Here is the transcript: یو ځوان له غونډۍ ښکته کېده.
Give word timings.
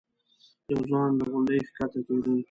یو 0.71 0.79
ځوان 0.89 1.11
له 1.19 1.23
غونډۍ 1.31 1.59
ښکته 1.69 1.99
کېده. 2.07 2.31